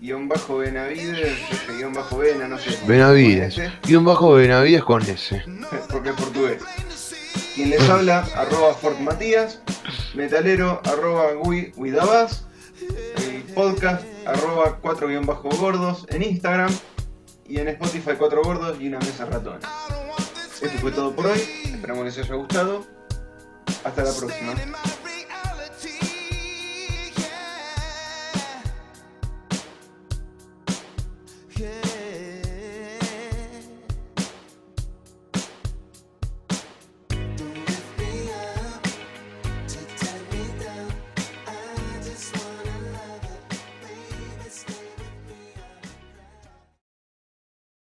[0.00, 2.78] guion bajo Benavides, F guion bajo Bena, no sé.
[2.86, 3.54] Benavides.
[3.54, 5.42] con ese, un bajo Benavides con ese.
[5.90, 6.62] Porque es portugués.
[7.54, 9.60] Quien les habla, arroba Fort Matías,
[10.14, 12.46] metalero, arroba Gui Guidabas,
[13.26, 16.70] el podcast, arroba 4 guion bajo gordos en Instagram
[17.48, 19.60] y en Spotify 4 gordos y una mesa ratona.
[20.60, 22.86] Esto fue todo por hoy, esperamos les haya gustado.
[23.84, 24.54] Hasta la próxima.